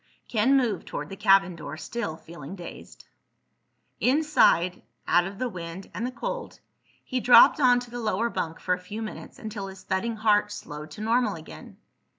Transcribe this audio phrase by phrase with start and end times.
[0.27, 3.05] Ken moved toward the cabin door, still feeling dazed.
[3.99, 6.59] Inside, out of the wind and the cold,
[7.03, 10.89] he dropped onto the lower bunk for a few minutes until his thudding heart slowed
[10.89, 11.77] to normal again.